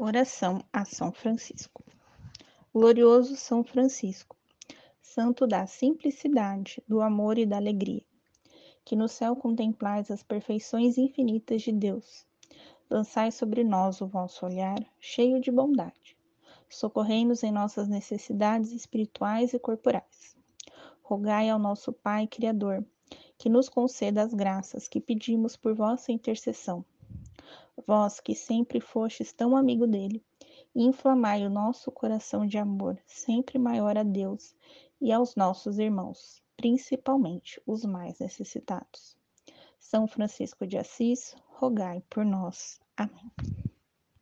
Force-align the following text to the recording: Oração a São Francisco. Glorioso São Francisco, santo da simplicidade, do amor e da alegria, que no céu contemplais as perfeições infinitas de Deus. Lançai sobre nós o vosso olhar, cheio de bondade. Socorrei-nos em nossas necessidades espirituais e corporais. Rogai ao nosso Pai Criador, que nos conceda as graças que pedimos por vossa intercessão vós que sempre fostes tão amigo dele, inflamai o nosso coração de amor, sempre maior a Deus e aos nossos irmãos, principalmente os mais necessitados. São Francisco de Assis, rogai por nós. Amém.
Oração 0.00 0.60
a 0.72 0.84
São 0.84 1.10
Francisco. 1.10 1.82
Glorioso 2.72 3.34
São 3.34 3.64
Francisco, 3.64 4.36
santo 5.02 5.44
da 5.44 5.66
simplicidade, 5.66 6.80
do 6.86 7.00
amor 7.00 7.36
e 7.36 7.44
da 7.44 7.56
alegria, 7.56 8.04
que 8.84 8.94
no 8.94 9.08
céu 9.08 9.34
contemplais 9.34 10.08
as 10.08 10.22
perfeições 10.22 10.98
infinitas 10.98 11.62
de 11.62 11.72
Deus. 11.72 12.24
Lançai 12.88 13.32
sobre 13.32 13.64
nós 13.64 14.00
o 14.00 14.06
vosso 14.06 14.46
olhar, 14.46 14.78
cheio 15.00 15.40
de 15.40 15.50
bondade. 15.50 16.16
Socorrei-nos 16.68 17.42
em 17.42 17.50
nossas 17.50 17.88
necessidades 17.88 18.70
espirituais 18.70 19.52
e 19.52 19.58
corporais. 19.58 20.36
Rogai 21.02 21.50
ao 21.50 21.58
nosso 21.58 21.92
Pai 21.92 22.28
Criador, 22.28 22.86
que 23.36 23.48
nos 23.48 23.68
conceda 23.68 24.22
as 24.22 24.32
graças 24.32 24.86
que 24.86 25.00
pedimos 25.00 25.56
por 25.56 25.74
vossa 25.74 26.12
intercessão 26.12 26.84
vós 27.88 28.20
que 28.20 28.34
sempre 28.34 28.82
fostes 28.82 29.32
tão 29.32 29.56
amigo 29.56 29.86
dele, 29.86 30.22
inflamai 30.74 31.46
o 31.46 31.48
nosso 31.48 31.90
coração 31.90 32.46
de 32.46 32.58
amor, 32.58 32.98
sempre 33.06 33.58
maior 33.58 33.96
a 33.96 34.02
Deus 34.02 34.54
e 35.00 35.10
aos 35.10 35.34
nossos 35.34 35.78
irmãos, 35.78 36.42
principalmente 36.54 37.58
os 37.66 37.86
mais 37.86 38.18
necessitados. 38.18 39.16
São 39.80 40.06
Francisco 40.06 40.66
de 40.66 40.76
Assis, 40.76 41.34
rogai 41.46 42.02
por 42.10 42.26
nós. 42.26 42.78
Amém. 42.94 43.32